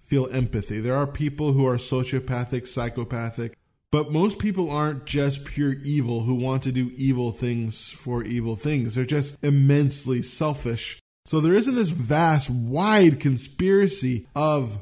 feel 0.00 0.28
empathy. 0.32 0.80
There 0.80 0.96
are 0.96 1.06
people 1.06 1.52
who 1.52 1.64
are 1.64 1.76
sociopathic, 1.76 2.66
psychopathic, 2.66 3.56
but 3.90 4.12
most 4.12 4.38
people 4.38 4.70
aren't 4.70 5.06
just 5.06 5.44
pure 5.44 5.74
evil 5.82 6.22
who 6.22 6.34
want 6.34 6.62
to 6.64 6.72
do 6.72 6.92
evil 6.96 7.32
things 7.32 7.90
for 7.90 8.22
evil 8.22 8.56
things. 8.56 8.94
They're 8.94 9.04
just 9.04 9.36
immensely 9.42 10.22
selfish. 10.22 11.00
So 11.26 11.40
there 11.40 11.54
isn't 11.54 11.74
this 11.74 11.90
vast, 11.90 12.50
wide 12.50 13.20
conspiracy 13.20 14.26
of 14.34 14.78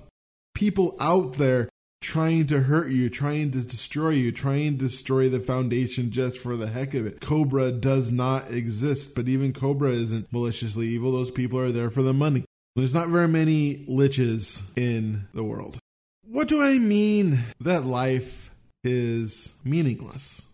people 0.55 0.97
out 1.01 1.35
there 1.35 1.69
trying 2.03 2.47
to 2.47 2.61
hurt 2.61 2.91
you, 2.91 3.11
trying 3.11 3.51
to 3.53 3.63
destroy 3.63 4.11
you, 4.11 4.31
trying 4.31 4.79
to 4.79 4.85
destroy 4.85 5.29
the 5.29 5.41
foundation 5.41 6.11
just 6.11 6.39
for 6.39 6.57
the 6.57 6.69
heck 6.69 6.95
of 6.95 7.07
it. 7.07 7.21
Cobra 7.21 7.73
does 7.73 8.13
not 8.13 8.51
exist, 8.53 9.15
but 9.15 9.29
even 9.29 9.53
Cobra 9.53 9.91
isn't 9.91 10.33
maliciously 10.33 10.87
evil. 10.87 11.13
Those 11.13 11.31
people 11.31 11.59
are 11.59 11.73
there 11.73 11.91
for 11.91 12.03
the 12.03 12.15
money. 12.15 12.45
There's 12.77 12.95
not 12.95 13.09
very 13.09 13.29
many 13.29 13.85
liches 13.87 14.61
in 14.77 15.27
the 15.33 15.45
world. 15.45 15.79
What 16.29 16.49
do 16.49 16.61
I 16.61 16.79
mean 16.79 17.41
that 17.61 17.87
life 17.87 18.51
is 18.87 19.53
meaningless, 19.65 20.47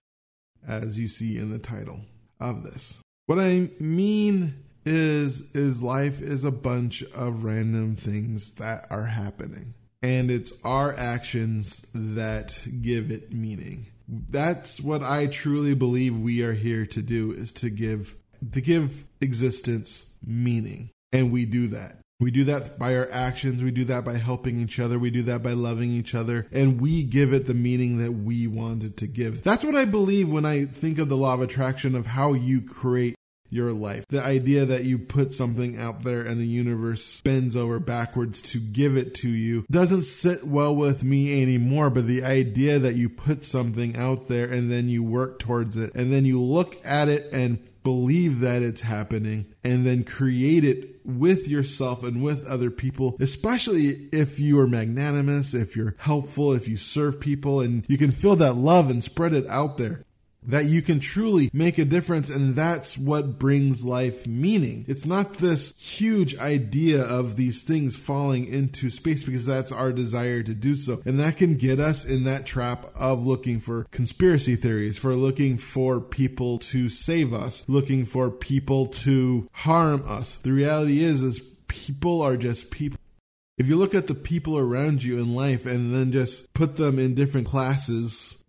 as 0.67 0.99
you 0.99 1.09
see 1.09 1.39
in 1.39 1.51
the 1.51 1.59
title 1.59 2.01
of 2.41 2.63
this. 2.65 3.01
What 3.27 3.39
I 3.39 3.71
mean 3.79 4.65
is 4.85 5.43
is 5.55 5.83
life 5.83 6.21
is 6.21 6.45
a 6.45 6.51
bunch 6.51 7.03
of 7.15 7.45
random 7.45 7.97
things 7.97 8.53
that 8.53 8.87
are 8.91 9.07
happening 9.07 9.75
and 10.03 10.31
it's 10.31 10.53
our 10.65 10.93
actions 10.95 11.87
that 11.95 12.67
give 12.81 13.11
it 13.11 13.33
meaning 13.33 13.87
that's 14.09 14.81
what 14.81 15.03
i 15.03 15.27
truly 15.27 15.75
believe 15.75 16.19
we 16.19 16.43
are 16.43 16.53
here 16.53 16.85
to 16.85 17.01
do 17.01 17.33
is 17.33 17.53
to 17.53 17.71
give 17.71 18.17
to 18.51 18.61
give 18.61 19.05
existence 19.21 20.11
meaning 20.27 20.91
and 21.13 21.31
we 21.31 21.45
do 21.45 21.69
that 21.69 21.99
we 22.23 22.31
do 22.31 22.45
that 22.45 22.79
by 22.79 22.97
our 22.97 23.09
actions. 23.11 23.63
We 23.63 23.71
do 23.71 23.85
that 23.87 24.05
by 24.05 24.15
helping 24.15 24.61
each 24.61 24.79
other. 24.79 24.99
We 24.99 25.11
do 25.11 25.23
that 25.23 25.43
by 25.43 25.53
loving 25.53 25.91
each 25.91 26.15
other. 26.15 26.47
And 26.53 26.81
we 26.81 27.03
give 27.03 27.33
it 27.33 27.47
the 27.47 27.55
meaning 27.55 27.99
that 27.99 28.13
we 28.13 28.47
wanted 28.47 28.97
to 28.99 29.07
give. 29.07 29.43
That's 29.43 29.65
what 29.65 29.75
I 29.75 29.85
believe 29.85 30.31
when 30.31 30.47
I 30.47 30.65
think 30.67 30.99
of 30.99 31.09
the 31.09 31.17
law 31.17 31.35
of 31.35 31.41
attraction 31.41 31.95
of 31.95 32.07
how 32.07 32.33
you 32.33 32.63
create 32.63 33.17
your 33.53 33.73
life. 33.73 34.07
The 34.09 34.23
idea 34.23 34.65
that 34.65 34.85
you 34.85 34.99
put 34.99 35.35
something 35.35 35.79
out 35.79 36.05
there 36.05 36.23
and 36.23 36.41
the 36.41 36.47
universe 36.47 37.21
bends 37.21 37.55
over 37.55 37.79
backwards 37.79 38.41
to 38.43 38.59
give 38.59 38.97
it 38.97 39.15
to 39.17 39.29
you 39.29 39.67
doesn't 39.71 40.03
sit 40.03 40.45
well 40.45 40.75
with 40.75 41.05
me 41.05 41.43
anymore. 41.43 41.91
But 41.91 42.07
the 42.07 42.25
idea 42.25 42.79
that 42.79 42.95
you 42.95 43.11
put 43.11 43.45
something 43.45 43.97
out 43.97 44.29
there 44.29 44.51
and 44.51 44.73
then 44.73 44.89
you 44.89 45.03
work 45.03 45.39
towards 45.39 45.77
it 45.77 45.95
and 45.95 46.11
then 46.11 46.25
you 46.25 46.41
look 46.41 46.79
at 46.85 47.09
it 47.09 47.31
and 47.33 47.59
believe 47.83 48.41
that 48.41 48.63
it's 48.63 48.83
happening 48.83 49.47
and 49.65 49.87
then 49.87 50.05
create 50.05 50.65
it 50.65 51.01
with 51.05 51.49
yourself 51.49 52.05
and 52.05 52.23
with 52.23 52.47
other 52.47 52.71
people, 52.71 53.17
especially 53.21 54.09
if 54.13 54.39
you 54.39 54.59
are 54.61 54.67
magnanimous, 54.67 55.55
if 55.55 55.77
you're 55.77 55.97
helpful, 55.99 56.53
if 56.53 56.69
you 56.69 56.77
serve 56.77 57.21
people 57.21 57.61
and 57.61 57.85
you 57.89 57.99
can 57.99 58.11
feel 58.11 58.37
that 58.37 58.55
love 58.55 58.91
and 58.91 59.03
spread 59.03 59.35
it 59.35 59.49
out 59.49 59.79
there 59.79 60.05
that 60.45 60.65
you 60.67 60.83
can 60.83 61.01
truly 61.01 61.51
make 61.53 61.79
a 61.79 61.85
difference 61.85 62.31
and 62.31 62.55
that's 62.55 62.99
what 62.99 63.39
brings 63.39 63.85
life 63.85 64.27
meaning. 64.27 64.85
It's 64.89 65.07
not 65.07 65.35
this 65.35 65.73
huge 65.81 66.37
idea 66.37 67.03
of 67.03 67.37
these 67.37 67.63
things 67.63 67.97
falling 67.97 68.47
into 68.47 68.91
space 68.91 69.25
because 69.25 69.47
that's 69.47 69.73
our 69.73 69.93
desire 69.93 70.43
to 70.43 70.55
do 70.55 70.75
so. 70.75 71.03
And 71.05 71.19
that 71.21 71.37
can 71.37 71.57
get 71.57 71.79
us 71.79 72.05
in 72.05 72.25
that 72.25 72.47
trap 72.47 72.87
of 72.95 73.25
looking 73.25 73.61
for 73.61 73.85
conspiracy 73.91 74.57
theories, 74.57 74.99
for 74.99 75.15
looking 75.15 75.59
for 75.59 76.01
people 76.01 76.59
to 76.59 76.89
save 76.89 77.33
us, 77.33 77.65
looking 77.69 78.05
for 78.05 78.31
people 78.31 78.87
to 78.87 79.49
harm 79.53 80.05
us. 80.07 80.37
The 80.37 80.53
reality 80.53 81.03
is 81.03 81.23
is 81.23 81.41
people 81.69 82.21
are 82.21 82.37
just 82.37 82.71
people 82.71 82.99
if 83.59 83.69
you 83.69 83.77
look 83.77 83.95
at 83.95 84.07
the 84.07 84.15
people 84.15 84.59
around 84.59 85.05
you 85.05 85.19
in 85.19 85.35
life 85.35 85.67
and 85.67 85.95
then 85.95 86.11
just 86.11 86.53
put 86.55 86.77
them 86.77 86.99
in 86.99 87.15
different 87.15 87.47
classes 87.47 88.43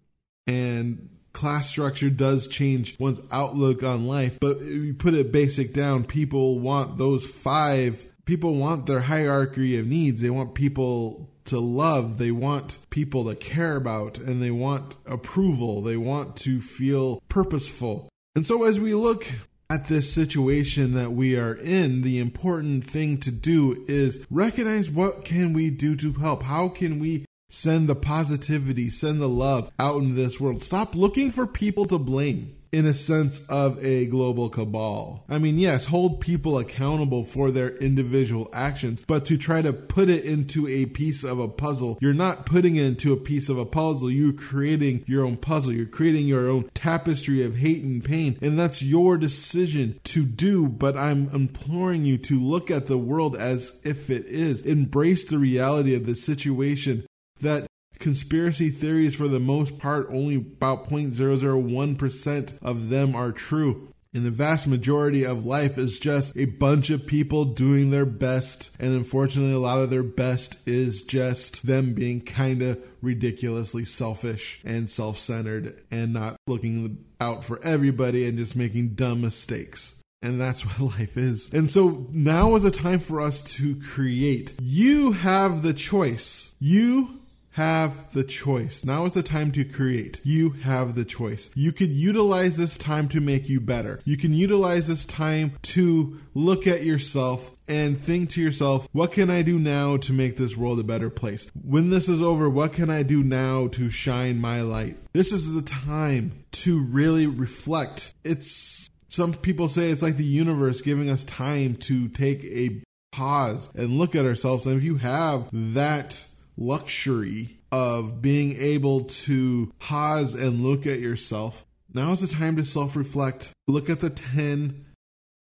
and 0.48 1.10
class 1.34 1.70
structure 1.70 2.10
does 2.10 2.48
change 2.48 3.00
one's 3.00 3.22
outlook 3.32 3.84
on 3.84 4.08
life, 4.08 4.40
but 4.40 4.58
if 4.58 4.68
you 4.68 4.94
put 4.94 5.14
it 5.14 5.32
basic 5.32 5.74
down, 5.74 6.04
people 6.04 6.60
want 6.60 6.98
those 6.98 7.26
five. 7.26 8.06
People 8.26 8.56
want 8.56 8.86
their 8.86 9.02
hierarchy 9.02 9.78
of 9.78 9.88
needs. 9.88 10.22
They 10.22 10.30
want 10.30 10.54
people 10.54 11.30
to 11.46 11.60
love. 11.60 12.18
They 12.18 12.32
want 12.32 12.78
people 12.90 13.26
to 13.26 13.36
care 13.36 13.76
about 13.76 14.18
and 14.18 14.42
they 14.42 14.52
want 14.52 14.96
approval. 15.06 15.82
They 15.82 15.98
want 15.98 16.38
to 16.38 16.62
feel 16.62 17.22
purposeful. 17.28 18.10
And 18.36 18.46
so 18.46 18.64
as 18.64 18.80
we 18.80 18.94
look 18.94 19.28
at 19.70 19.88
this 19.88 20.14
situation 20.14 20.94
that 20.94 21.12
we 21.12 21.38
are 21.38 21.56
in, 21.56 22.02
the 22.02 22.20
important 22.20 22.86
thing 22.86 23.18
to 23.20 23.32
do 23.32 23.84
is 23.88 24.26
recognize 24.30 24.90
what 24.90 25.26
can 25.26 25.54
we 25.54 25.70
do 25.70 25.96
to 25.96 26.14
help? 26.14 26.44
How 26.44 26.70
can 26.70 27.00
we 27.00 27.26
Send 27.56 27.88
the 27.88 27.96
positivity, 27.96 28.90
send 28.90 29.22
the 29.22 29.30
love 29.30 29.72
out 29.78 30.02
into 30.02 30.16
this 30.16 30.40
world. 30.40 30.64
Stop 30.64 30.96
looking 30.96 31.30
for 31.30 31.46
people 31.46 31.86
to 31.86 32.00
blame 32.00 32.56
in 32.72 32.88
a 32.88 32.96
sense 32.96 33.46
of 33.46 33.82
a 33.86 34.08
global 34.08 34.50
cabal. 34.50 35.24
I 35.30 35.38
mean, 35.38 35.60
yes, 35.60 35.86
hold 35.86 36.20
people 36.20 36.58
accountable 36.58 37.24
for 37.24 37.52
their 37.52 37.78
individual 37.78 38.50
actions, 38.52 39.06
but 39.06 39.26
to 39.26 39.38
try 39.38 39.62
to 39.62 39.72
put 39.72 40.10
it 40.10 40.26
into 40.26 40.68
a 40.68 40.88
piece 40.88 41.24
of 41.24 41.38
a 41.38 41.48
puzzle, 41.48 42.00
you're 42.02 42.16
not 42.16 42.48
putting 42.48 42.76
it 42.76 42.86
into 42.86 43.14
a 43.14 43.18
piece 43.18 43.50
of 43.50 43.60
a 43.60 43.68
puzzle. 43.68 44.10
You're 44.10 44.34
creating 44.34 45.04
your 45.06 45.24
own 45.24 45.38
puzzle. 45.38 45.74
You're 45.74 45.86
creating 45.86 46.26
your 46.26 46.50
own 46.50 46.72
tapestry 46.74 47.44
of 47.46 47.58
hate 47.58 47.84
and 47.84 48.04
pain. 48.04 48.40
And 48.42 48.58
that's 48.58 48.82
your 48.82 49.16
decision 49.20 50.00
to 50.06 50.26
do. 50.26 50.68
But 50.68 50.98
I'm 50.98 51.30
imploring 51.30 52.04
you 52.04 52.18
to 52.18 52.40
look 52.40 52.72
at 52.72 52.88
the 52.88 52.98
world 52.98 53.36
as 53.36 53.80
if 53.84 54.10
it 54.10 54.26
is. 54.26 54.62
Embrace 54.62 55.26
the 55.26 55.38
reality 55.38 55.94
of 55.94 56.08
the 56.08 56.16
situation 56.16 57.06
that 57.44 57.68
conspiracy 58.00 58.70
theories, 58.70 59.16
for 59.16 59.28
the 59.28 59.40
most 59.40 59.80
part, 59.80 60.08
only 60.10 60.36
about 60.36 60.90
0.001% 60.90 62.54
of 62.62 62.90
them 62.90 63.16
are 63.16 63.32
true. 63.32 63.94
And 64.16 64.26
the 64.26 64.32
vast 64.32 64.68
majority 64.68 65.26
of 65.26 65.46
life 65.46 65.80
is 65.80 65.98
just 65.98 66.38
a 66.38 66.46
bunch 66.46 66.92
of 66.92 67.08
people 67.08 67.46
doing 67.46 67.90
their 67.90 68.06
best. 68.06 68.70
And 68.80 68.94
unfortunately, 68.94 69.54
a 69.54 69.60
lot 69.60 69.80
of 69.80 69.90
their 69.90 70.04
best 70.04 70.68
is 70.68 71.02
just 71.04 71.66
them 71.66 71.94
being 71.94 72.22
kind 72.22 72.62
of 72.62 72.80
ridiculously 73.02 73.86
selfish 73.86 74.62
and 74.64 74.88
self 74.88 75.18
centered 75.18 75.82
and 75.90 76.14
not 76.14 76.36
looking 76.46 77.06
out 77.20 77.44
for 77.44 77.60
everybody 77.64 78.28
and 78.28 78.38
just 78.38 78.56
making 78.56 78.90
dumb 78.90 79.22
mistakes. 79.22 79.96
And 80.22 80.40
that's 80.40 80.64
what 80.66 81.00
life 81.00 81.18
is. 81.18 81.52
And 81.52 81.72
so 81.72 82.08
now 82.12 82.56
is 82.56 82.66
a 82.66 82.72
time 82.72 83.00
for 83.00 83.20
us 83.20 83.42
to 83.54 83.78
create. 83.78 84.54
You 84.62 85.14
have 85.14 85.64
the 85.64 85.74
choice. 85.74 86.56
You 86.60 87.23
have 87.54 88.12
the 88.14 88.24
choice. 88.24 88.84
Now 88.84 89.06
is 89.06 89.14
the 89.14 89.24
time 89.24 89.52
to 89.54 89.64
create. 89.64 90.20
You 90.24 90.52
have 90.52 90.96
the 90.96 91.06
choice. 91.06 91.50
You 91.56 91.72
could 91.72 91.92
utilize 91.92 92.58
this 92.58 92.78
time 92.78 93.08
to 93.10 93.22
make 93.22 93.48
you 93.48 93.60
better. 93.60 94.00
You 94.06 94.18
can 94.18 94.34
utilize 94.34 94.88
this 94.88 95.06
time 95.06 95.54
to 95.64 96.20
look 96.34 96.68
at 96.68 96.84
yourself 96.84 97.52
and 97.68 98.00
think 98.00 98.32
to 98.32 98.42
yourself, 98.42 98.88
what 98.92 99.14
can 99.14 99.30
I 99.30 99.42
do 99.42 99.58
now 99.58 99.98
to 99.98 100.14
make 100.14 100.36
this 100.36 100.58
world 100.58 100.80
a 100.80 100.84
better 100.84 101.10
place? 101.10 101.50
When 101.64 101.90
this 101.90 102.10
is 102.10 102.22
over, 102.22 102.50
what 102.50 102.74
can 102.74 102.90
I 102.90 103.04
do 103.04 103.24
now 103.24 103.68
to 103.70 103.90
shine 103.90 104.42
my 104.42 104.62
light? 104.62 104.98
This 105.14 105.32
is 105.32 105.54
the 105.54 105.62
time 105.62 106.44
to 106.52 106.84
really 106.84 107.28
reflect. 107.28 108.14
It's 108.24 108.90
some 109.10 109.34
people 109.34 109.70
say 109.70 109.92
it's 109.92 110.02
like 110.02 110.18
the 110.18 110.24
universe 110.24 110.82
giving 110.82 111.10
us 111.10 111.24
time 111.24 111.76
to 111.76 112.08
take 112.10 112.44
a 112.46 112.82
pause 113.12 113.70
and 113.76 114.00
look 114.00 114.16
at 114.16 114.26
ourselves. 114.26 114.66
And 114.66 114.76
if 114.76 114.84
you 114.84 114.98
have 114.98 115.50
that 115.52 116.26
luxury 116.58 117.60
of 117.72 118.22
being 118.22 118.56
able 118.60 119.06
to 119.06 119.72
pause 119.80 120.36
and 120.36 120.64
look 120.64 120.86
at 120.86 121.00
yourself, 121.00 121.66
now 121.94 122.12
is 122.12 122.22
the 122.22 122.28
time 122.28 122.56
to 122.58 122.66
self 122.66 122.96
reflect. 122.96 123.52
Look 123.68 123.90
at 123.90 124.00
the 124.00 124.10
10 124.10 124.86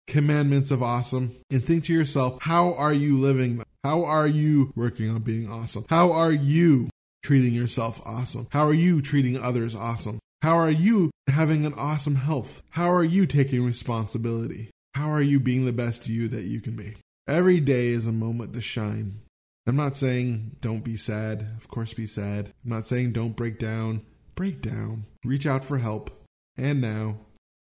commandments 0.07 0.71
of 0.71 0.83
awesome 0.83 1.37
and 1.51 1.65
think 1.65 1.85
to 1.85 1.93
yourself, 1.93 2.39
how 2.43 2.75
are 2.75 2.93
you 2.93 3.19
living? 3.19 3.63
How 3.85 4.05
are 4.05 4.29
you 4.29 4.73
working 4.77 5.11
on 5.11 5.23
being 5.23 5.51
awesome? 5.51 5.87
How 5.89 6.13
are 6.13 6.33
you 6.33 6.91
treating 7.23 7.55
yourself 7.55 8.01
awesome? 8.05 8.49
How 8.51 8.67
are 8.67 8.75
you 8.75 9.01
treating 9.01 9.41
others 9.41 9.75
awesome? 9.75 10.19
How 10.43 10.57
are 10.57 10.71
you 10.71 11.11
having 11.29 11.65
an 11.65 11.75
awesome 11.75 12.17
health? 12.17 12.63
How 12.71 12.93
are 12.93 13.05
you 13.05 13.27
taking 13.27 13.65
responsibility? 13.65 14.71
How 14.95 15.11
are 15.11 15.23
you 15.23 15.41
being 15.41 15.65
the 15.65 15.73
best 15.73 16.09
you 16.09 16.29
that 16.29 16.45
you 16.45 16.61
can 16.61 16.77
be? 16.77 16.97
Every 17.27 17.61
day 17.61 17.89
is 17.89 18.07
a 18.07 18.13
moment 18.13 18.53
to 18.55 18.61
shine. 18.61 19.21
I'm 19.67 19.77
not 19.77 19.95
saying 19.95 20.57
don't 20.61 20.83
be 20.83 20.97
sad. 20.97 21.47
Of 21.57 21.69
course, 21.69 21.95
be 21.95 22.07
sad. 22.07 22.53
I'm 22.65 22.71
not 22.71 22.85
saying 22.87 23.13
don't 23.13 23.37
break 23.37 23.61
down. 23.61 24.03
Break 24.35 24.61
down. 24.61 25.05
Reach 25.25 25.47
out 25.47 25.65
for 25.65 25.79
help. 25.79 26.11
And 26.57 26.81
now, 26.81 27.15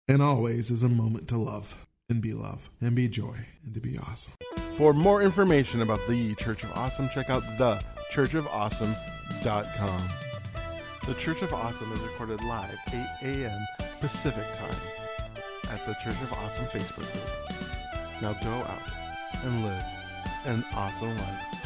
and 0.08 0.22
always, 0.22 0.70
is 0.70 0.82
a 0.82 0.88
moment 0.88 1.28
to 1.28 1.36
love 1.36 1.86
and 2.08 2.22
be 2.22 2.32
love 2.32 2.70
and 2.80 2.96
be 2.96 3.08
joy 3.08 3.36
and 3.64 3.74
to 3.74 3.80
be 3.80 3.98
awesome. 3.98 4.32
For 4.76 4.94
more 4.94 5.22
information 5.22 5.82
about 5.82 6.00
the 6.08 6.34
Church 6.36 6.64
of 6.64 6.72
Awesome, 6.72 7.10
check 7.10 7.28
out 7.28 7.42
thechurchofawesome.com. 7.58 10.02
The 11.06 11.14
Church 11.14 11.42
of 11.42 11.52
Awesome 11.52 11.92
is 11.92 12.00
recorded 12.00 12.42
live 12.44 12.78
8 12.88 12.94
a.m. 13.22 13.66
Pacific 14.00 14.46
time 14.56 14.74
at 15.70 15.84
the 15.84 15.92
Church 16.02 16.16
of 16.22 16.32
Awesome 16.32 16.64
Facebook 16.66 17.12
group. 17.12 17.30
Now 18.22 18.32
go 18.32 18.48
out 18.48 18.80
and 19.44 19.64
live 19.64 19.84
an 20.46 20.64
awesome 20.74 21.14
life. 21.18 21.62